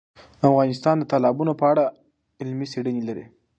افغانستان 0.49 0.95
د 0.99 1.03
تالابونه 1.11 1.53
په 1.59 1.65
اړه 1.71 1.83
علمي 2.41 2.67
څېړنې 2.71 3.01
لري. 3.09 3.25